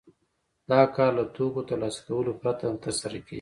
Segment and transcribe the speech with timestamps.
[0.71, 3.29] دا کار له توکو ترلاسه کولو پرته ترسره کېږي